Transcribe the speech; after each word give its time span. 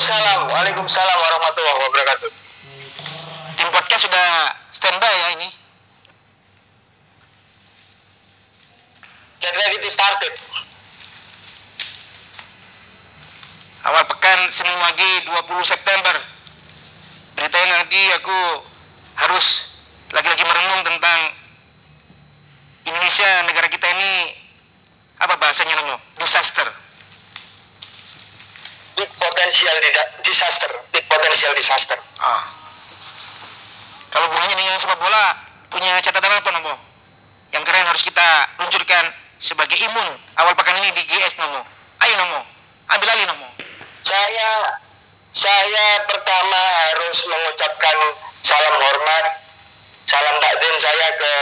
Waalaikumsalam. 0.00 0.48
Waalaikumsalam 0.48 1.16
warahmatullahi 1.20 1.78
wabarakatuh. 1.84 2.30
Tim 3.60 3.68
podcast 3.68 4.08
sudah 4.08 4.28
standby 4.72 5.12
ya 5.12 5.28
ini. 5.36 5.48
Get 9.44 9.52
ready 9.52 9.76
to 9.76 9.88
start 9.92 10.16
it. 10.24 10.32
Awal 13.84 14.08
pekan 14.08 14.48
Senin 14.48 14.72
pagi 14.80 15.28
20 15.28 15.68
September. 15.68 16.16
Beritanya 17.36 17.84
nanti 17.84 18.00
aku 18.16 18.64
harus 19.20 19.68
lagi-lagi 20.16 20.48
merenung 20.48 20.80
tentang 20.80 21.36
Indonesia 22.88 23.44
negara 23.44 23.68
kita 23.68 23.84
ini 23.84 24.32
apa 25.20 25.36
bahasanya 25.36 25.76
namo 25.76 26.00
disaster 26.16 26.64
Big 29.00 29.08
potential 29.16 29.76
disaster. 30.20 30.68
Big 30.92 31.08
potential 31.08 31.56
disaster. 31.56 31.96
ah. 32.20 32.44
Kalau 34.12 34.28
bukannya 34.28 34.60
dengan 34.60 34.76
sepak 34.76 35.00
bola 35.00 35.40
punya 35.72 35.96
catatan 36.04 36.28
apa 36.28 36.50
namo 36.52 36.74
yang 37.54 37.62
keren 37.62 37.86
harus 37.86 38.02
kita 38.02 38.50
luncurkan 38.58 39.08
sebagai 39.38 39.78
imun 39.78 40.08
awal 40.36 40.52
pekan 40.58 40.76
ini 40.82 40.90
di 40.92 41.02
GS 41.06 41.38
namo 41.38 41.62
ayo 42.02 42.14
namo 42.18 42.42
ambil 42.90 43.08
alih 43.08 43.24
namo 43.30 43.48
Saya 44.02 44.76
saya 45.30 45.86
pertama 46.10 46.58
harus 46.90 47.22
mengucapkan 47.30 47.96
salam 48.42 48.74
hormat, 48.82 49.24
salam 50.10 50.36
takdim 50.42 50.76
saya 50.76 51.08
ke 51.14 51.32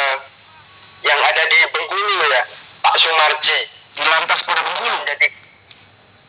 yang 1.08 1.20
ada 1.24 1.42
di 1.48 1.58
Bengkulu 1.72 2.28
ya, 2.28 2.42
Pak 2.84 2.94
Sumarji. 3.00 3.58
di 3.96 4.04
lantas 4.04 4.44
Polda 4.44 4.60
Bengkulu? 4.60 4.98
Jadi 5.08 5.26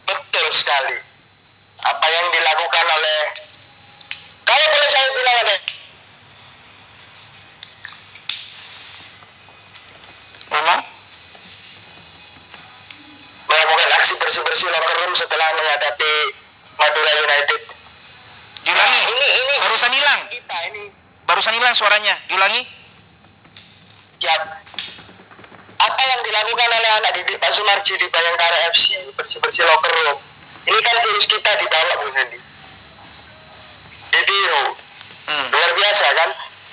betul 0.08 0.48
sekali 0.56 1.09
apa 1.80 2.06
yang 2.12 2.26
dilakukan 2.34 2.86
oleh 2.86 3.20
kalau 4.44 4.66
boleh 4.74 4.90
saya 4.90 5.08
bilang 5.14 5.38
ada 5.46 5.56
ngomong 10.50 10.82
melakukan 13.50 13.90
aksi 14.02 14.14
bersih-bersih 14.18 14.68
locker 14.70 14.98
room 15.06 15.14
setelah 15.14 15.48
menghadapi 15.58 16.14
Madura 16.80 17.12
United. 17.26 17.62
diulangi. 18.64 19.02
Ini 19.10 19.28
ini 19.36 19.56
barusan 19.66 19.92
hilang. 19.92 20.20
kita 20.30 20.58
ini. 20.72 20.84
Barusan 21.26 21.54
hilang 21.58 21.74
suaranya. 21.74 22.16
Diulangi. 22.30 22.62
Siap. 24.22 24.42
Apa 25.80 26.02
yang 26.04 26.22
dilakukan 26.28 26.70
oleh 26.76 26.92
anak 27.00 27.12
didik 27.16 27.40
Pak 27.40 27.52
Sumarji 27.56 27.96
di 27.96 28.08
Bayangkara 28.12 28.58
FC 28.76 29.00
bersih-bersih 29.16 29.64
locker 29.64 29.92
room. 29.92 30.29
Ini 30.70 30.80
kan 30.86 30.96
virus 31.02 31.26
kita 31.26 31.52
dibawa 31.58 31.94
Bu 32.06 32.08
Sandy. 32.14 32.38
Ditiru. 34.14 34.66
hmm. 35.26 35.48
Luar 35.50 35.72
biasa 35.74 36.06
kan? 36.14 36.30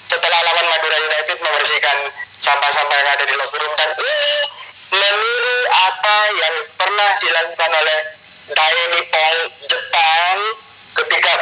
Setelah 0.07 0.39
lawan 0.45 0.67
Madura 0.69 0.97
United 1.01 1.39
membersihkan 1.41 1.97
sampah-sampah 2.45 2.97
yang 3.01 3.11
ada 3.11 3.25
di 3.25 3.35
locker 3.35 3.59
room 3.59 3.75
dan 3.75 3.91
ini 3.97 4.35
meniru 4.93 5.59
apa 5.73 6.17
yang 6.31 6.55
pernah 6.79 7.11
dilakukan 7.19 7.71
oleh 7.73 7.99
Dai 8.47 8.81
Nippon 8.95 9.37
Jepang 9.67 10.39
ketika 10.95 11.33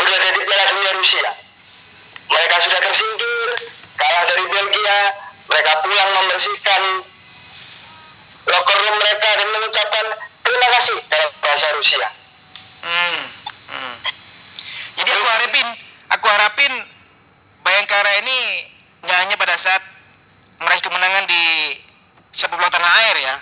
berada 0.00 0.28
di 0.34 0.40
Piala 0.42 0.64
Dunia 0.74 0.92
Rusia. 0.98 1.30
Mereka 2.26 2.54
sudah 2.66 2.80
tersingkir, 2.82 3.48
kalah 3.94 4.24
dari 4.26 4.44
Belgia, 4.50 4.98
mereka 5.46 5.72
pulang 5.86 6.10
membersihkan 6.18 6.82
locker 8.50 8.78
room 8.82 8.96
mereka 8.98 9.28
dan 9.38 9.48
mengucapkan 9.54 10.06
terima 10.56 10.72
kasih 10.80 10.96
dalam 11.12 11.30
bahasa 11.44 11.66
Rusia. 11.76 12.08
Hmm. 12.80 13.20
Hmm. 13.68 13.94
Jadi 14.96 15.10
aku 15.12 15.26
harapin, 15.28 15.66
aku 16.08 16.26
harapin 16.32 16.72
Bayangkara 17.66 18.22
ini 18.22 18.38
nggak 19.02 19.18
hanya 19.26 19.34
pada 19.34 19.58
saat 19.58 19.82
meraih 20.62 20.78
kemenangan 20.78 21.26
di 21.26 21.74
sepak 22.30 22.56
bola 22.56 22.70
tanah 22.70 22.92
air 23.04 23.16
ya. 23.20 23.34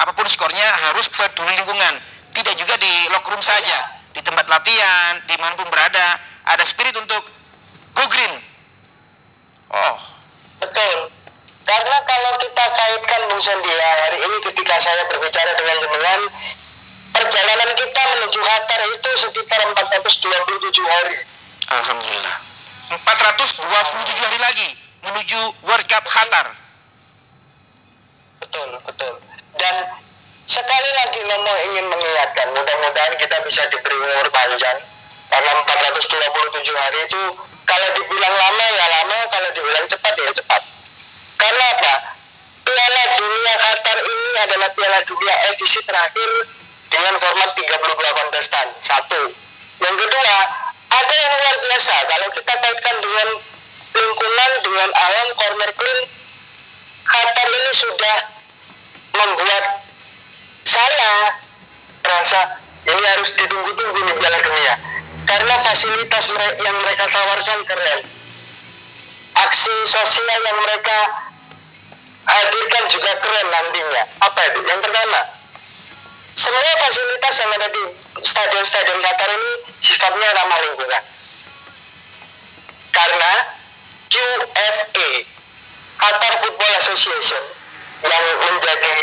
Apa 0.00 0.16
pun 0.16 0.24
skornya 0.24 0.64
harus 0.90 1.12
peduli 1.12 1.52
lingkungan. 1.54 2.00
Tidak 2.32 2.56
juga 2.56 2.80
di 2.80 2.92
locker 3.12 3.36
room 3.36 3.44
saja, 3.44 4.00
di 4.16 4.24
tempat 4.24 4.48
latihan, 4.48 5.20
di 5.28 5.36
mana 5.36 5.52
pun 5.60 5.68
berada, 5.68 6.16
ada 6.48 6.64
spirit 6.64 6.96
untuk 6.96 7.20
go 7.92 8.04
green. 8.08 8.32
Oh, 9.68 9.96
Betul. 10.60 11.12
Karena 11.66 11.96
kalau 12.06 12.32
kita 12.38 12.64
kaitkan 12.72 13.20
Bung 13.26 13.42
Sandy 13.42 13.68
ya, 13.68 13.90
hari 14.06 14.18
ini 14.22 14.36
ketika 14.40 14.78
saya 14.78 15.02
berbicara 15.10 15.50
dengan 15.58 15.76
jenengan, 15.82 16.20
perjalanan 17.16 17.70
kita 17.72 18.02
menuju 18.12 18.40
Qatar 18.44 18.80
itu 18.92 19.10
sekitar 19.24 19.60
427 19.72 20.84
hari. 20.84 21.16
alhamdulillah. 21.72 22.36
427 22.92 23.64
hari 24.20 24.38
lagi 24.38 24.68
menuju 25.00 25.40
World 25.64 25.86
Cup 25.88 26.04
Qatar. 26.04 26.52
Betul, 28.44 28.68
betul. 28.84 29.14
Dan 29.56 29.74
sekali 30.44 30.90
lagi 31.02 31.20
Nomo 31.24 31.54
ingin 31.72 31.86
mengingatkan, 31.88 32.52
mudah-mudahan 32.52 33.14
kita 33.16 33.36
bisa 33.48 33.64
diberi 33.72 33.96
umur 33.96 34.28
panjang. 34.28 34.78
Karena 35.26 35.50
427 35.66 36.70
hari 36.78 36.98
itu 37.02 37.22
kalau 37.66 37.88
dibilang 37.98 38.30
lama 38.30 38.64
ya 38.70 38.86
lama, 39.00 39.18
kalau 39.32 39.48
dibilang 39.50 39.86
cepat 39.90 40.14
ya 40.14 40.30
cepat. 40.36 40.62
Karena 41.34 41.64
apa? 41.74 41.94
Piala 42.62 43.02
Dunia 43.18 43.54
Qatar 43.58 43.98
ini 44.04 44.38
adalah 44.46 44.68
Piala 44.70 45.00
Dunia 45.02 45.34
edisi 45.50 45.80
terakhir 45.82 46.30
dengan 46.96 47.14
format 47.20 47.50
32 47.52 48.18
kontestan. 48.24 48.66
Satu. 48.80 49.36
Yang 49.84 49.96
kedua, 50.00 50.36
ada 50.88 51.14
yang 51.14 51.34
luar 51.36 51.56
biasa. 51.60 51.94
Kalau 52.08 52.28
kita 52.32 52.52
kaitkan 52.56 52.96
dengan 53.04 53.28
lingkungan, 53.92 54.50
dengan 54.64 54.90
alam, 54.96 55.28
corner 55.36 55.70
clean, 55.76 56.00
Qatar 57.06 57.46
ini 57.46 57.70
sudah 57.70 58.16
membuat 59.14 59.64
saya 60.66 61.38
merasa 62.02 62.40
ini 62.86 63.02
harus 63.14 63.30
ditunggu-tunggu 63.38 64.00
di 64.10 64.12
Piala 64.18 64.38
Dunia 64.42 64.74
karena 65.26 65.54
fasilitas 65.62 66.26
yang 66.58 66.76
mereka 66.82 67.06
tawarkan 67.10 67.60
keren 67.66 68.00
aksi 69.38 69.74
sosial 69.86 70.40
yang 70.50 70.58
mereka 70.58 70.98
hadirkan 72.26 72.84
juga 72.90 73.12
keren 73.22 73.46
nantinya 73.54 74.02
apa 74.22 74.40
itu 74.50 74.60
yang 74.66 74.80
pertama 74.82 75.20
semua 76.36 76.72
fasilitas 76.84 77.34
yang 77.40 77.50
ada 77.56 77.68
di 77.72 77.82
stadion-stadion 78.20 79.00
Qatar 79.00 79.30
ini 79.32 79.50
sifatnya 79.80 80.28
ramah 80.36 80.60
lingkungan. 80.68 81.02
Karena 82.92 83.32
QFA 84.12 85.08
Qatar 85.96 86.32
Football 86.44 86.72
Association 86.76 87.42
yang 88.04 88.24
menjadi 88.44 88.94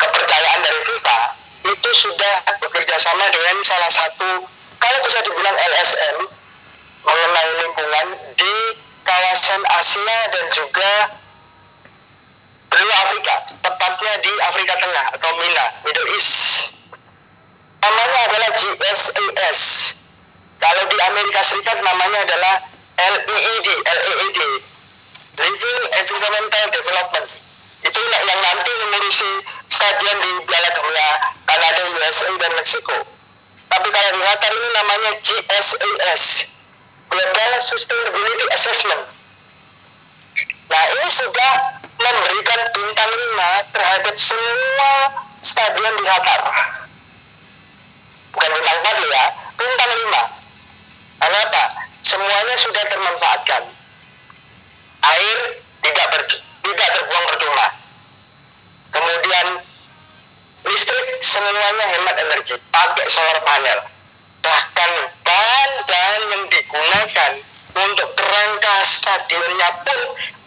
kepercayaan 0.00 0.60
dari 0.64 0.80
FIFA 0.88 1.18
itu 1.62 1.90
sudah 1.94 2.34
bekerja 2.58 2.96
sama 2.98 3.28
dengan 3.30 3.60
salah 3.62 3.92
satu 3.92 4.48
kalau 4.80 4.98
bisa 5.06 5.20
dibilang 5.22 5.54
LSM 5.54 6.16
mengenai 7.04 7.50
lingkungan 7.62 8.06
di 8.34 8.54
kawasan 9.04 9.62
Asia 9.78 10.18
dan 10.32 10.44
juga 10.50 10.90
benua 12.72 12.96
Afrika 13.04 13.34
tepatnya 13.60 14.12
di 14.24 14.32
Afrika 14.48 14.74
Tengah 14.80 15.06
atau 15.20 15.30
MENA 15.36 15.66
Middle 15.84 16.08
East 16.16 16.32
namanya 17.84 18.18
adalah 18.32 18.50
GSAS 18.56 19.60
kalau 20.56 20.82
di 20.88 20.98
Amerika 21.12 21.40
Serikat 21.44 21.78
namanya 21.84 22.24
adalah 22.24 22.54
LEED 22.96 23.68
LEED 23.84 24.40
Living 25.32 25.80
Environmental 26.00 26.64
Development 26.72 27.28
itu 27.82 27.98
yang 27.98 28.40
nanti 28.40 28.72
mengurusi 28.86 29.30
stadion 29.66 30.16
di 30.22 30.32
Piala 30.46 30.70
Dunia 30.70 31.08
Kanada, 31.50 31.82
USA 31.98 32.30
dan 32.38 32.52
Meksiko. 32.54 32.98
Tapi 33.72 33.88
kalau 33.90 34.10
di 34.14 34.22
ini 34.22 34.68
namanya 34.76 35.10
GSAS, 35.18 36.22
Global 37.10 37.52
Sustainability 37.58 38.46
Assessment. 38.54 39.02
Nah 40.70 40.82
ini 40.94 41.08
sudah 41.10 41.52
memberikan 42.02 42.60
bintang 42.74 43.10
5 43.10 43.74
terhadap 43.74 44.14
semua 44.18 44.92
stadion 45.42 45.94
di 45.98 46.04
Qatar. 46.06 46.40
Bukan 48.34 48.50
bintang 48.50 48.78
4 48.82 49.02
loh 49.02 49.10
ya, 49.10 49.26
bintang 49.54 49.92
5. 49.94 51.22
Karena 51.22 51.38
apa? 51.46 51.64
Semuanya 52.02 52.54
sudah 52.58 52.84
termanfaatkan 52.90 53.62
air 55.02 55.38
tidak 55.82 56.06
ber, 56.10 56.22
tidak 56.66 56.88
terbuang 56.98 57.26
percuma. 57.30 57.66
Kemudian 58.92 59.46
listrik 60.66 61.06
semuanya 61.22 61.86
hemat 61.98 62.16
energi, 62.22 62.54
pakai 62.70 63.06
solar 63.06 63.38
panel. 63.46 63.78
Bahkan 64.42 64.90
bahan-bahan 65.22 66.22
yang 66.34 66.42
digunakan 66.50 67.32
untuk 67.72 68.08
kerangka 68.14 68.74
stadionnya 68.84 69.68
pun 69.82 70.00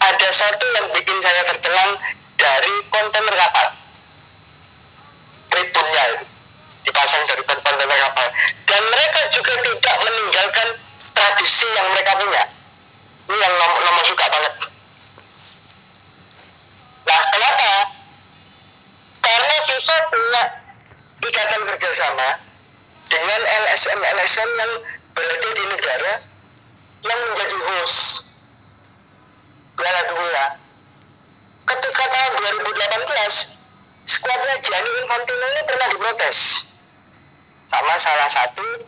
ada 0.05 0.29
satu 0.29 0.65
yang 0.77 0.87
bikin 0.93 1.17
saya 1.19 1.41
tercengang 1.49 1.91
dari 2.37 2.73
kontainer 2.93 3.35
kapal. 3.35 3.67
Tribunnya 5.49 6.05
dipasang 6.85 7.23
dari 7.25 7.43
kontainer 7.49 7.89
kapal. 7.89 8.27
Dan 8.69 8.75
dan 8.75 8.91
mereka 8.91 9.21
juga 9.31 9.53
tidak 9.63 9.95
meninggalkan 10.03 10.67
tradisi 11.15 11.63
yang 11.79 11.87
mereka 11.95 12.11
punya 12.19 12.43
ini 13.31 13.37
yang 13.39 13.53
nomor, 13.55 13.79
nomor 13.87 14.03
suka 14.03 14.25
banget 14.27 14.53
nah 17.07 17.21
kenapa 17.31 17.71
karena 19.23 19.55
FIFA 19.63 19.97
punya 20.11 20.43
ikatan 21.23 21.61
kerjasama 21.71 22.29
dengan 23.07 23.41
LSM-LSM 23.47 24.49
yang 24.59 24.71
berada 25.15 25.49
di 25.55 25.63
negara 25.71 26.11
yang 27.03 27.19
menjadi 27.31 27.57
host 27.59 28.31
Piala 29.75 30.01
Dunia. 30.07 30.45
Ketika 31.65 32.03
tahun 32.07 32.31
2018, 32.63 33.57
skuadnya 34.05 34.55
Gianni 34.61 34.91
Infantino 35.01 35.45
ini 35.49 35.61
pernah 35.65 35.87
diprotes 35.91 36.37
sama 37.67 37.93
salah 37.97 38.29
satu 38.29 38.85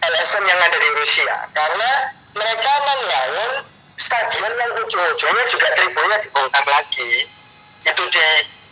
LSM 0.00 0.44
yang 0.46 0.60
ada 0.62 0.78
di 0.78 0.88
Rusia. 0.96 1.50
Karena 1.50 1.90
mereka 2.32 2.72
membangun 2.86 3.52
stadion 3.98 4.52
yang 4.54 4.70
ujung-ujungnya 4.86 5.44
juga 5.50 5.68
tribunnya 5.74 6.18
dibongkar 6.22 6.64
lagi. 6.64 7.26
Itu 7.82 8.02
di 8.06 8.26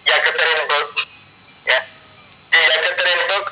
Yekaterinburg 0.07 0.89
ya. 1.67 1.81
Di 2.55 2.59
Yekaterinburg 2.59 3.47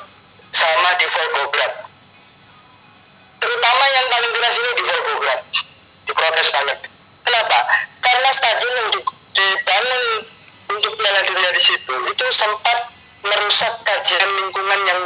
sama 0.55 0.89
di 0.95 1.05
Volgograd 1.11 1.82
terutama 3.43 3.83
yang 3.91 4.05
paling 4.07 4.31
keras 4.39 4.55
ini 4.55 4.71
di 4.79 4.83
Volgograd 4.87 5.39
diprotes 6.07 6.47
banget. 6.55 6.77
Kenapa? 7.27 7.59
Karena 7.99 8.29
stadion 8.31 8.73
yang 8.79 8.89
di- 8.95 9.15
dibangun 9.35 10.03
untuk 10.71 10.91
Piala 10.95 11.21
Dunia 11.27 11.51
di 11.51 11.61
situ 11.63 11.95
itu 12.07 12.25
sempat 12.31 12.87
merusak 13.23 13.73
kajian 13.83 14.31
lingkungan 14.39 14.79
yang 14.87 14.99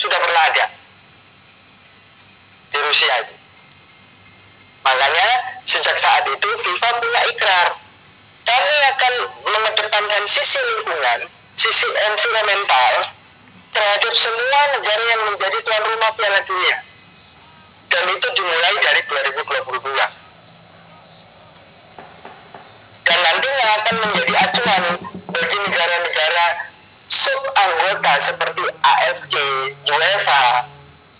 sudah 0.00 0.18
pernah 0.24 0.42
ada. 0.48 0.66
Di 2.72 2.78
Rusia 2.80 3.12
itu. 3.28 3.34
Makanya 4.82 5.28
sejak 5.68 5.96
saat 6.00 6.24
itu 6.24 6.48
FIFA 6.48 6.88
punya 6.96 7.20
ikrar. 7.28 7.68
Kami 8.42 8.76
akan 8.96 9.14
mengedepankan 9.44 10.24
sisi 10.26 10.58
lingkungan 10.58 11.28
sisi 11.52 11.84
environmental 11.84 13.12
terhadap 13.76 14.14
semua 14.16 14.60
negara 14.72 15.04
yang 15.04 15.22
menjadi 15.30 15.58
tuan 15.60 15.84
rumah 15.84 16.10
Piala 16.16 16.40
Dunia 16.48 16.91
dan 17.92 18.04
itu 18.08 18.28
dimulai 18.32 18.74
dari 18.80 19.00
2022 19.04 20.22
dan 23.04 23.18
nantinya 23.20 23.66
akan 23.76 23.94
menjadi 24.08 24.32
acuan 24.40 24.82
bagi 25.28 25.58
negara-negara 25.68 26.46
sub 27.12 27.42
anggota 27.52 28.12
seperti 28.16 28.64
AFC, 28.80 29.34
UEFA, 29.84 30.64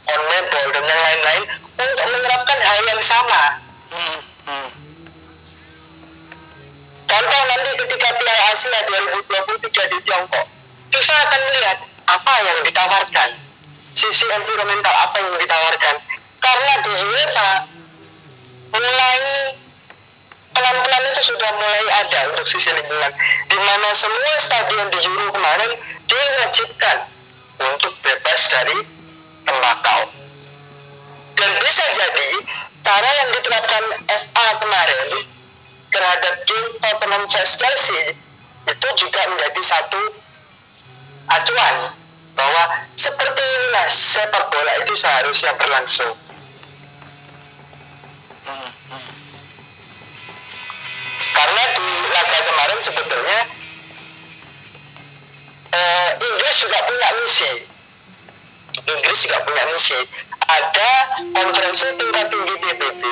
CONMEBOL 0.08 0.66
dan 0.72 0.84
yang 0.88 1.02
lain-lain 1.04 1.42
untuk 1.76 2.06
menerapkan 2.08 2.58
hal 2.64 2.80
yang 2.88 3.02
sama. 3.04 3.42
Contoh 7.12 7.42
nanti 7.44 7.70
ketika 7.76 8.08
Piala 8.16 8.42
Asia 8.48 8.78
2023 8.88 9.92
di 9.92 9.98
Tiongkok, 10.08 10.46
FIFA 10.96 11.16
akan 11.28 11.40
melihat 11.52 11.78
apa 12.08 12.34
yang 12.40 12.58
ditawarkan, 12.64 13.30
sisi 13.92 14.25
environmental 14.32 14.94
apa 14.96 15.16
yang 15.20 15.36
ditawarkan. 15.36 15.96
Karena 16.42 16.74
di 16.82 16.90
UEFA 16.90 17.50
mulai 18.74 19.20
pelan-pelan 20.52 21.02
itu 21.14 21.22
sudah 21.32 21.50
mulai 21.56 21.84
ada 22.02 22.20
untuk 22.34 22.46
sisi 22.50 22.74
lingkungan, 22.74 23.12
di 23.48 23.58
mana 23.62 23.88
semua 23.94 24.34
stadion 24.42 24.86
di 24.90 24.98
Euro 25.06 25.30
kemarin 25.32 25.72
diwajibkan 26.10 26.98
untuk 27.62 27.94
bebas 28.02 28.40
dari 28.50 28.76
tembakau. 29.46 30.10
Dan 31.38 31.50
bisa 31.64 31.84
jadi 31.94 32.30
cara 32.82 33.10
yang 33.22 33.28
diterapkan 33.38 33.84
FA 34.10 34.48
kemarin 34.60 35.08
terhadap 35.92 36.34
game 36.44 36.70
Tottenham 36.82 37.22
vs 37.28 37.52
Chelsea 37.58 38.02
itu 38.62 38.88
juga 38.96 39.20
menjadi 39.30 39.62
satu 39.62 40.02
acuan 41.28 41.94
bahwa 42.32 42.62
seperti 42.96 43.42
inilah 43.42 43.86
sepak 43.90 44.44
bola 44.50 44.72
itu 44.82 44.94
seharusnya 44.96 45.52
berlangsung. 45.58 46.14
Karena 51.32 51.62
di 51.73 51.88
laga 52.12 52.38
kemarin 52.44 52.79
sebetulnya 52.84 53.40
eh, 55.73 56.11
Inggris 56.20 56.56
juga 56.61 56.79
punya 56.84 57.08
misi. 57.20 57.52
Inggris 58.82 59.19
juga 59.25 59.38
punya 59.44 59.64
misi. 59.73 59.99
Ada 60.43 60.90
konferensi 61.32 61.87
tingkat 61.96 62.26
tinggi 62.29 62.55
PBB 62.61 63.02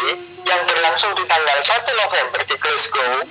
yang 0.45 0.61
berlangsung 0.67 1.15
di 1.17 1.25
tanggal 1.25 1.59
1 1.63 2.01
November 2.05 2.41
di 2.45 2.57
Glasgow. 2.61 3.25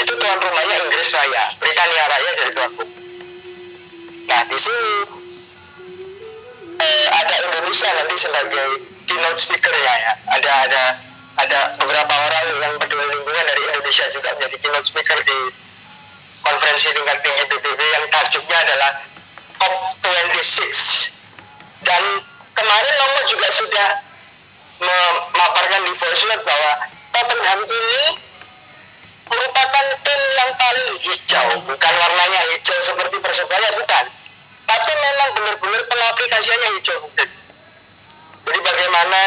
Itu 0.00 0.12
tuan 0.16 0.38
rumahnya 0.40 0.76
Inggris 0.88 1.12
Raya, 1.12 1.44
Britania 1.60 2.04
Raya 2.08 2.30
jadi 2.40 2.50
tuan 2.56 2.70
rumah. 2.76 2.98
Nah 4.30 4.42
di 4.46 4.58
sini 4.58 4.94
eh, 6.80 7.06
ada 7.10 7.34
Indonesia 7.50 7.88
nanti 7.92 8.14
sebagai 8.16 8.68
keynote 9.04 9.40
speaker-nya 9.40 9.94
ya. 10.06 10.12
Ada 10.38 10.52
ada 10.70 10.82
ada 11.46 11.60
beberapa 11.80 12.14
orang 12.14 12.46
yang 12.60 12.74
peduli 12.76 13.04
lingkungan 13.16 13.44
dari 13.48 13.62
Indonesia 13.72 14.06
juga 14.12 14.28
menjadi 14.36 14.56
keynote 14.60 14.86
speaker 14.88 15.18
di 15.24 15.38
konferensi 16.44 16.88
tingkat 16.92 17.18
tinggi 17.24 17.44
PBB 17.48 17.80
yang 17.80 18.04
tajuknya 18.12 18.58
adalah 18.64 18.90
COP26 19.60 20.72
dan 21.84 22.02
kemarin 22.56 22.94
Nomo 23.00 23.20
juga 23.28 23.48
sudah 23.52 23.88
memaparkan 24.80 25.80
di 25.84 25.92
voice 25.92 26.24
note 26.28 26.44
bahwa 26.44 26.72
Tottenham 27.12 27.60
ini 27.68 28.02
merupakan 29.28 29.86
tim 30.02 30.20
yang 30.40 30.50
paling 30.56 30.90
hijau. 31.04 31.48
Bukan 31.68 31.94
warnanya 32.00 32.40
hijau 32.54 32.78
seperti 32.80 33.16
persebaya 33.20 33.68
bukan. 33.76 34.04
Tapi 34.64 34.92
memang 34.94 35.28
benar-benar 35.36 35.82
pengaplikasiannya 35.90 36.68
hijau. 36.80 37.00
Jadi 38.46 38.58
bagaimana 38.64 39.20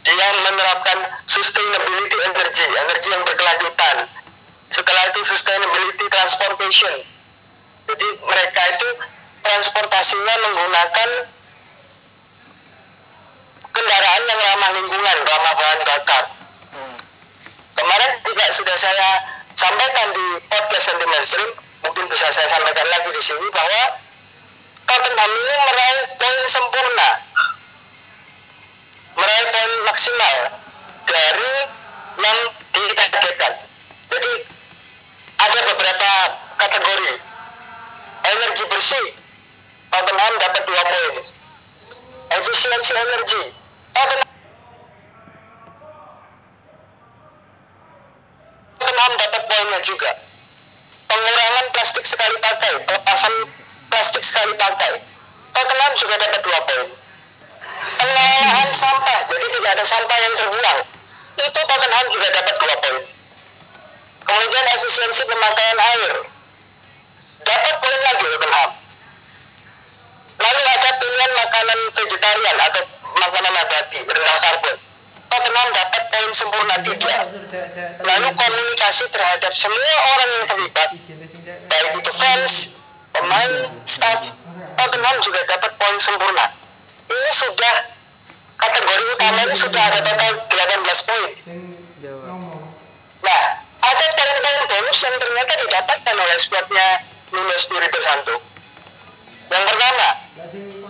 dia 0.00 0.28
menerapkan 0.32 0.98
sustainability 1.28 2.16
energy, 2.24 2.64
energi 2.64 3.08
yang 3.12 3.22
berkelanjutan. 3.24 3.96
Setelah 4.70 5.02
itu 5.12 5.20
sustainability 5.26 6.04
transportation. 6.08 6.94
Jadi 7.90 8.06
mereka 8.22 8.62
itu 8.70 8.88
transportasinya 9.42 10.34
menggunakan 10.46 11.10
kendaraan 13.74 14.22
yang 14.24 14.40
ramah 14.40 14.70
lingkungan, 14.78 15.16
ramah 15.26 15.54
bahan 15.58 15.80
bakar. 15.84 16.24
Hmm. 16.70 16.96
Kemarin 17.76 18.10
juga 18.24 18.44
sudah 18.54 18.76
saya 18.78 19.08
sampaikan 19.58 20.08
di 20.14 20.26
podcast 20.48 20.94
yang 20.94 20.98
mainstream, 21.10 21.50
mungkin 21.84 22.04
bisa 22.08 22.30
saya 22.32 22.48
sampaikan 22.48 22.86
lagi 22.88 23.10
di 23.10 23.22
sini 23.22 23.46
bahwa 23.52 23.82
Tottenham 24.86 25.30
ini 25.30 25.54
meraih 25.66 26.02
poin 26.18 26.38
sempurna 26.48 27.08
meraih 29.20 29.46
poin 29.52 29.72
maksimal 29.84 30.36
dari 31.04 31.54
yang 32.20 32.38
ditargetkan. 32.72 33.52
Jadi 34.08 34.32
ada 35.36 35.60
beberapa 35.72 36.10
kategori. 36.56 37.14
Energi 38.20 38.64
bersih 38.68 39.06
Tottenham 39.92 40.32
dapat 40.40 40.62
dua 40.64 40.82
poin. 40.84 41.14
Efisiensi 42.30 42.92
energi 42.94 43.42
Tottenham 48.80 49.12
dapat 49.16 49.42
poinnya 49.48 49.80
juga. 49.84 50.10
Pengurangan 51.10 51.66
plastik 51.74 52.04
sekali 52.06 52.36
pakai 52.38 52.72
pelepasan 52.86 53.34
plastik 53.90 54.22
sekali 54.22 54.52
pakai 54.54 55.02
Tottenham 55.50 55.92
juga 55.98 56.14
dapat 56.22 56.40
dua 56.44 56.60
poin 56.68 56.99
pengelolaan 58.70 58.74
sampah 58.74 59.18
jadi 59.26 59.46
tidak 59.50 59.70
ada 59.74 59.84
sampah 59.84 60.18
yang 60.22 60.34
terbuang. 60.38 60.80
Itu 61.40 61.60
Tottenham 61.66 62.06
juga 62.12 62.28
dapat 62.30 62.54
dua 62.60 62.74
poin. 62.78 62.96
Kemudian 64.20 64.64
efisiensi 64.78 65.22
pemakaian 65.26 65.78
air. 65.80 66.12
Dapat 67.42 67.74
poin 67.82 68.00
lagi 68.06 68.26
Tottenham 68.30 68.70
lalu 70.40 70.62
ada 70.72 70.90
pilihan 70.96 71.32
makanan 71.36 71.78
vegetarian 71.92 72.56
atau 72.64 72.82
makanan 73.12 73.52
nabati 73.52 73.98
rendah 74.06 74.38
karbon. 74.40 74.76
Tottenham 75.30 75.68
dapat 75.74 76.02
poin 76.10 76.30
sempurna 76.30 76.76
tiga. 76.86 77.14
Lalu 78.06 78.28
komunikasi 78.38 79.04
terhadap 79.10 79.52
semua 79.52 79.94
orang 80.14 80.30
yang 80.30 80.46
terlibat 80.46 80.90
baik 81.70 81.92
itu 81.98 82.12
fans 82.14 82.54
pemain 83.10 83.52
staff 83.82 84.20
Tottenham 84.78 85.16
juga 85.26 85.40
dapat 85.50 85.70
poin 85.76 85.98
sempurna. 85.98 86.46
Ini 87.10 87.30
sudah 87.34 87.99
kategori 88.90 89.14
utama 89.14 89.38
ini 89.46 89.54
sudah 89.54 89.82
ada 89.86 90.00
total 90.02 90.32
18 90.50 91.06
poin. 91.06 91.30
Nah, 93.22 93.42
ada 93.86 94.06
poin-poin 94.18 94.60
bonus 94.66 94.98
yang 95.06 95.16
ternyata 95.22 95.52
didapatkan 95.62 96.14
oleh 96.18 96.38
squadnya 96.42 96.86
Nuno 97.30 97.52
Espirito 97.54 97.98
Santo. 98.02 98.34
Yang 99.50 99.64
pertama, 99.66 100.08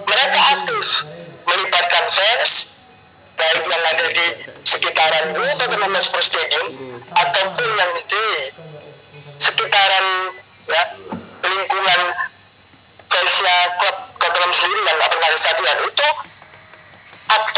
mereka 0.09 0.41
aktif 0.57 0.87
fans 2.11 2.53
baik 3.37 3.63
yang 3.65 3.85
ada 3.89 4.07
di 4.13 4.27
sekitaran 4.65 5.33
Blue 5.33 5.49
Tottenham 5.57 5.93
Hotspur 5.97 6.21
Stadium 6.21 6.67
ataupun 7.13 7.69
yang 7.77 7.93
di 8.05 8.27
sekitaran 9.41 10.07
ya 10.69 10.83
lingkungan 11.41 12.01
fansnya 13.09 13.57
klub 13.81 13.97
Tottenham 14.21 14.53
sendiri 14.53 14.81
yang 14.85 14.97
nggak 15.01 15.11
pernah 15.17 15.29
ke 15.33 15.39
stadion 15.41 15.79
itu 15.89 16.09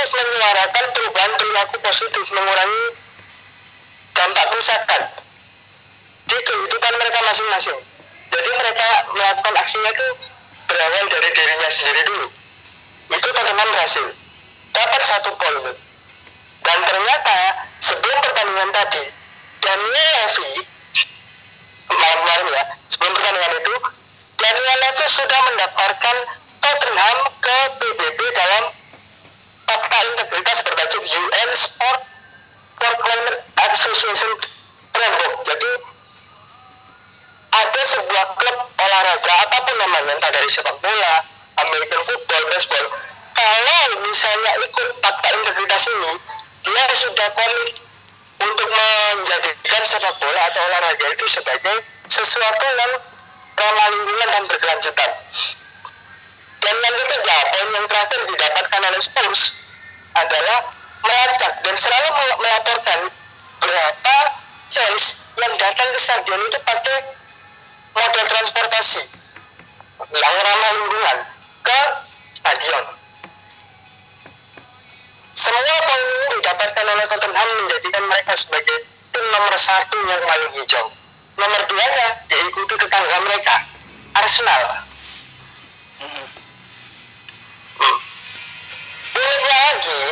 aktif 0.02 0.18
menyuarakan 0.18 0.84
perubahan 0.98 1.32
perilaku 1.38 1.76
positif 1.78 2.26
mengurangi 2.34 2.86
dampak 4.18 4.50
kerusakan. 4.50 5.02
Di 6.26 6.36
kehidupan 6.42 6.92
mereka 6.98 7.18
masing-masing. 7.22 7.78
Jadi 8.34 8.50
mereka 8.50 8.88
melakukan 9.14 9.54
aksinya 9.62 9.90
itu 9.94 10.06
berawal 10.66 11.06
dari 11.06 11.28
dirinya 11.30 11.68
sendiri 11.70 12.02
dulu. 12.10 12.26
Itu 13.14 13.28
Tottenham 13.30 13.68
berhasil. 13.70 14.06
Dapat 14.74 15.02
satu 15.06 15.30
poin 15.38 15.70
dan 16.66 16.78
ternyata 16.82 17.38
sebelum 17.78 18.18
pertandingan 18.26 18.70
tadi 18.74 19.02
Daniel 19.62 20.10
Levy 20.18 20.50
malam 21.92 22.18
kemarin 22.26 22.46
ya 22.50 22.62
sebelum 22.90 23.12
pertandingan 23.14 23.52
itu 23.54 23.74
Daniel 24.40 24.78
Levy 24.82 25.06
sudah 25.06 25.40
mendaftarkan 25.46 26.16
Tottenham 26.58 27.18
ke 27.38 27.58
PBB 27.78 28.18
dalam 28.32 28.64
fakta 29.72 29.98
UN 31.02 31.50
Sport 31.58 32.00
for 32.78 32.92
Climate 33.02 33.40
Association 33.70 34.30
jadi 35.42 35.70
ada 37.52 37.82
sebuah 37.84 38.24
klub 38.38 38.56
olahraga 38.78 39.32
apa 39.42 39.56
pun 39.66 39.76
namanya 39.82 40.14
entah 40.14 40.30
dari 40.30 40.46
sepak 40.46 40.78
bola 40.78 41.14
American 41.58 42.00
football, 42.06 42.42
baseball 42.54 42.86
kalau 43.34 43.82
misalnya 44.06 44.52
ikut 44.62 44.88
fakta 45.02 45.28
integritas 45.34 45.82
ini 45.90 46.12
dia 46.62 46.84
sudah 46.94 47.28
komit 47.34 47.68
untuk 48.42 48.68
menjadikan 48.70 49.82
sepak 49.82 50.14
bola 50.22 50.40
atau 50.46 50.60
olahraga 50.70 51.06
itu 51.10 51.26
sebagai 51.26 51.76
sesuatu 52.06 52.66
yang 52.78 52.92
ramah 53.58 53.88
lingkungan 53.90 54.28
dan 54.30 54.44
berkelanjutan. 54.46 55.10
Dan 56.62 56.74
yang 56.78 56.96
ketiga 57.02 57.36
poin 57.50 57.68
yang 57.74 57.86
terakhir 57.90 58.20
didapatkan 58.30 58.80
oleh 58.86 59.02
Spurs 59.02 59.42
adalah 60.14 60.81
melacak 61.02 61.52
dan 61.66 61.74
selalu 61.76 62.08
melaporkan 62.38 63.00
berapa 63.62 64.16
fans 64.72 65.04
yang 65.38 65.52
datang 65.58 65.88
ke 65.92 66.00
stadion 66.00 66.40
itu 66.40 66.58
pakai 66.64 66.98
modal 67.92 68.24
transportasi 68.26 69.02
yang 70.10 70.34
ramah 70.42 70.70
lingkungan 70.78 71.18
ke 71.62 71.80
stadion. 72.34 72.84
Semua 75.32 75.76
poin 75.88 76.02
ini 76.02 76.26
didapatkan 76.38 76.86
oleh 76.86 77.06
Tottenham 77.08 77.48
menjadikan 77.64 78.04
mereka 78.04 78.32
sebagai 78.36 78.78
tim 79.12 79.24
nomor 79.32 79.54
satu 79.56 79.96
yang 80.04 80.22
paling 80.28 80.50
hijau. 80.60 80.86
Nomor 81.40 81.60
dua 81.64 81.86
nya 81.96 82.08
diikuti 82.28 82.74
tetangga 82.76 83.16
mereka, 83.24 83.56
Arsenal. 84.12 84.84
Hmm. 85.96 86.26
Unik 89.12 89.42
lagi, 89.48 90.02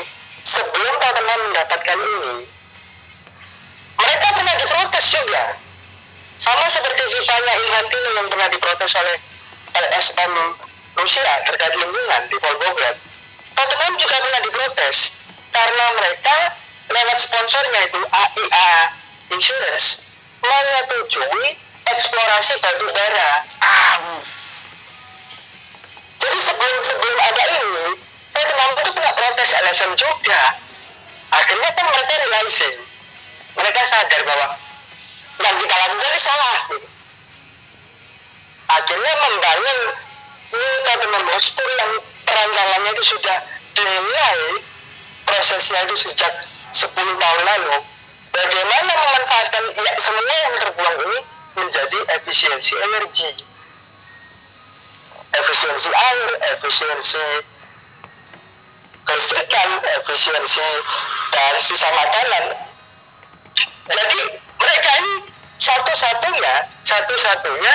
sebelum 0.44 0.94
Tottenham 1.00 1.40
mendapatkan 1.50 1.98
ini, 1.98 2.34
mereka 4.00 4.28
pernah 4.36 4.54
diprotes 4.56 5.06
juga. 5.12 5.44
Sama 6.40 6.64
seperti 6.72 7.04
FIFA-nya 7.04 7.52
Infantino 7.52 8.10
yang 8.16 8.28
pernah 8.32 8.48
diprotes 8.48 8.92
oleh 8.96 9.16
LSM 9.76 10.32
Rusia 10.96 11.32
terkait 11.44 11.74
lingkungan 11.76 12.22
di 12.32 12.36
Volgograd. 12.40 12.96
Tottenham 13.52 13.94
juga 14.00 14.16
pernah 14.24 14.40
diprotes 14.40 14.96
karena 15.52 15.84
mereka 16.00 16.36
lewat 16.90 17.18
sponsornya 17.20 17.80
itu 17.86 18.00
AIA 18.08 18.70
Insurance 19.30 20.10
menyetujui 20.40 21.60
eksplorasi 21.86 22.54
batu 22.64 22.86
bara. 22.90 23.30
Ah. 23.60 24.18
Jadi 26.20 26.38
sebelum 26.40 26.80
sebelum 26.84 27.18
ada 27.20 27.44
ini, 27.60 27.86
Tottenham 28.40 28.72
itu 28.80 28.90
pernah 28.96 29.12
protes 29.12 29.50
LSM 29.52 29.92
juga. 30.00 30.40
Akhirnya 31.30 31.70
kan 31.76 31.84
mereka 31.92 32.14
realizing, 32.24 32.76
mereka 33.52 33.80
sadar 33.84 34.20
bahwa 34.24 34.46
yang 35.44 35.56
kita 35.60 35.74
lakukan 35.76 36.08
ini 36.08 36.20
salah. 36.20 36.58
Akhirnya 38.70 39.12
membangun 39.28 39.78
Tottenham 40.88 41.24
Hotspur 41.36 41.68
yang 41.78 41.92
perancangannya 42.24 42.90
itu 42.96 43.04
sudah 43.14 43.38
dimulai 43.76 44.40
prosesnya 45.28 45.84
itu 45.84 45.96
sejak 46.08 46.32
10 46.72 46.96
tahun 46.96 47.42
lalu. 47.44 47.76
Bagaimana 48.30 48.92
memanfaatkan 48.94 49.64
ya, 49.74 49.92
semua 50.00 50.36
yang 50.48 50.54
terbuang 50.62 50.96
ini 51.02 51.18
menjadi 51.60 51.98
efisiensi 52.18 52.74
energi, 52.78 53.30
efisiensi 55.34 55.90
air, 55.90 56.28
efisiensi 56.56 57.26
kelistrikan, 59.10 59.68
efisiensi 59.98 60.70
dan 61.34 61.54
sisa 61.58 61.90
makanan. 61.90 62.44
Jadi 63.90 64.20
mereka 64.38 64.90
ini 65.02 65.14
satu-satunya, 65.58 66.54
satu-satunya 66.86 67.74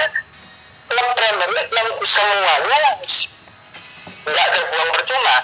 klub 0.87 1.07
Premier 1.19 1.51
League 1.51 1.73
yang 1.75 1.89
semuanya 2.07 2.79
nggak 4.25 4.47
terbuang 4.55 4.91
percuma. 4.95 5.35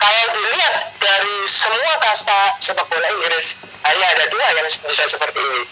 Kalau 0.00 0.24
dilihat 0.32 0.74
dari 0.96 1.36
semua 1.48 1.92
kasta 2.04 2.40
sepak 2.60 2.84
bola 2.88 3.08
Inggris, 3.20 3.56
hanya 3.84 4.06
ada 4.16 4.24
dua 4.28 4.46
yang 4.60 4.66
bisa 4.68 5.04
seperti 5.08 5.40
ini. 5.40 5.64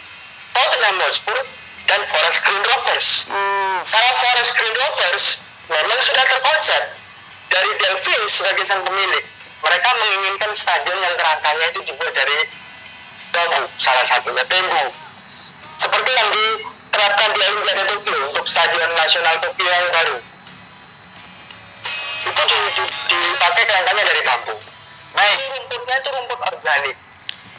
Tottenham 0.53 0.97
Hotspur 1.05 1.39
dan 1.89 2.01
Forest 2.09 2.41
Green 2.45 2.65
Rovers. 2.73 3.09
Hmm. 3.29 3.79
Kalau 3.89 4.13
Forest 4.17 4.53
Green 4.57 4.77
Rovers 4.77 5.25
memang 5.69 6.01
sudah 6.01 6.25
terkonsep 6.25 6.83
dari 7.49 7.71
Delphine 7.81 8.27
sebagai 8.29 8.65
sang 8.69 8.85
pemilik 8.85 9.25
mereka 9.59 9.89
menginginkan 9.99 10.51
stadion 10.55 10.99
yang 11.03 11.15
kerangkanya 11.19 11.67
itu 11.75 11.81
dibuat 11.83 12.13
dari 12.15 12.39
bambu 13.35 13.67
salah 13.79 14.07
satunya 14.07 14.45
bambu. 14.47 14.85
Seperti 15.79 16.11
yang 16.11 16.29
diterapkan 16.31 17.29
di 17.35 17.41
Olimpiade 17.43 17.85
Tokyo 17.91 18.19
untuk 18.31 18.45
stadion 18.47 18.91
nasional 18.95 19.35
Tokyo 19.43 19.67
yang 19.67 19.89
baru. 19.91 20.17
Itu 22.29 22.43
di, 22.45 22.59
di, 22.75 22.85
dipakai 23.11 23.63
kerangkanya 23.67 24.03
dari 24.07 24.23
bambu. 24.23 24.55
Baik. 25.15 25.39
Rumputnya 25.55 25.95
itu 25.99 26.09
rumput 26.15 26.41
organik. 26.43 26.97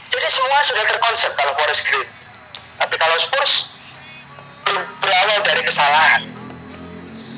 Jadi 0.09 0.27
semua 0.31 0.59
sudah 0.65 0.83
terkonsep 0.89 1.31
kalau 1.37 1.53
Forest 1.55 1.83
Green. 1.87 2.09
Tapi 2.79 2.95
kalau 2.95 3.15
Spurs 3.19 3.75
berawal 5.03 5.39
dari 5.43 5.61
kesalahan. 5.63 6.21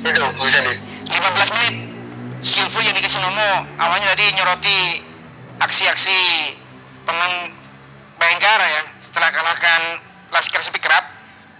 Itu 0.02 0.22
bisa 0.42 0.58
nih 0.66 0.76
15 1.06 1.54
menit 1.54 1.91
skillful 2.42 2.82
yang 2.82 2.98
dikasih 2.98 3.22
Nomo. 3.22 3.62
Awalnya 3.78 4.10
tadi 4.12 4.34
nyoroti 4.34 4.78
aksi-aksi 5.62 6.18
pengen 7.06 7.54
Bayangkara 8.18 8.66
ya. 8.66 8.82
Setelah 8.98 9.30
kalahkan 9.30 10.02
Laskar 10.34 10.62
Spikrap 10.62 11.04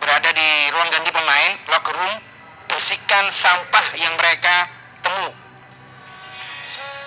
berada 0.03 0.31
di 0.35 0.49
ruang 0.75 0.91
ganti 0.91 1.11
pemain 1.15 1.55
locker 1.71 1.95
room 1.95 2.19
bersihkan 2.67 3.31
sampah 3.31 3.95
yang 3.95 4.11
mereka 4.19 4.67
temu. 5.03 5.31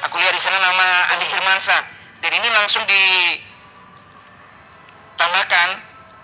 Aku 0.07 0.15
lihat 0.19 0.31
di 0.31 0.41
sana 0.43 0.59
nama 0.59 1.07
Andi 1.15 1.25
Firmansa 1.27 1.83
dan 2.23 2.31
ini 2.31 2.49
langsung 2.51 2.83
ditambahkan 2.87 5.69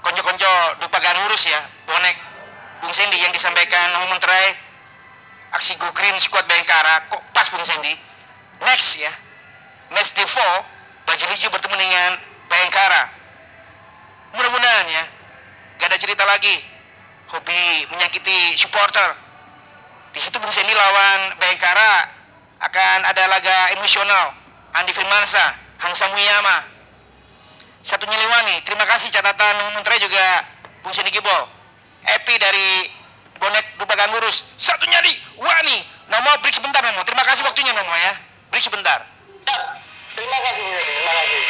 konco-konco 0.06 0.52
dupa 0.80 1.00
ganurus 1.02 1.46
ya 1.48 1.60
bonek 1.88 2.16
Bung 2.82 2.94
Sendi 2.94 3.18
yang 3.20 3.32
disampaikan 3.34 3.92
Nomo 3.96 4.08
Menteri 4.14 4.56
aksi 5.52 5.76
Go 5.76 5.92
Green 5.92 6.16
squad 6.20 6.48
Bayangkara 6.48 7.04
kok 7.12 7.24
Bung 7.52 7.68
Sandy 7.68 7.94
next 8.64 8.98
ya. 8.98 9.12
Match 9.92 10.16
day 10.16 10.24
4 10.24 10.40
Baju 11.04 11.24
Hijau 11.36 11.52
bertemu 11.52 11.76
dengan 11.76 12.12
Bayangkara 12.48 13.12
mudah-mudahan 14.32 14.88
ya 14.88 15.04
gak 15.80 15.92
ada 15.92 15.98
cerita 16.00 16.24
lagi. 16.24 16.62
Hobi 17.32 17.88
menyakiti 17.88 18.60
supporter. 18.60 19.16
Di 20.12 20.20
situ 20.20 20.36
Bung 20.40 20.52
Sandy 20.52 20.76
lawan 20.76 21.36
Bayangkara 21.40 22.12
akan 22.62 23.00
ada 23.08 23.24
laga 23.28 23.76
emosional. 23.76 24.36
Andi 24.72 24.96
Firmansa 24.96 25.52
Hansa 25.84 26.08
Muyama. 26.16 26.64
Satu 27.82 28.06
nyeliwani 28.06 28.62
terima 28.62 28.86
kasih 28.86 29.10
catatan 29.10 29.74
Menteri 29.76 30.00
juga 30.00 30.46
Bung 30.86 30.94
Sandy 30.94 31.10
Gibol 31.10 31.50
Epi 32.06 32.38
dari 32.38 32.86
bonek 33.42 33.82
lupa 33.82 33.98
ngurus 33.98 34.54
satu 34.54 34.86
nyari 34.86 35.18
wani 35.42 35.82
Nomo 36.12 36.32
break 36.44 36.52
sebentar 36.52 36.84
Nomo 36.84 37.08
terima 37.08 37.24
kasih 37.24 37.48
waktunya 37.48 37.72
Nomo 37.72 37.96
ya. 37.96 38.14
Break 38.52 38.68
sebentar. 38.68 39.00
Terima 40.12 40.38
kasih 40.44 40.64
terima 40.68 41.12
kasih 41.16 41.42